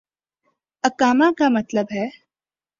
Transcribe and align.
اقامہ 0.83 1.25
کا 1.37 1.49
مطلب 1.49 1.85
ہے۔ 1.95 2.07